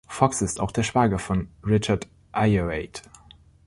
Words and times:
Fox 0.09 0.41
ist 0.41 0.59
auch 0.59 0.71
der 0.71 0.81
Schwager 0.81 1.19
von 1.19 1.49
Richard 1.63 2.07
Ayoade. 2.31 3.01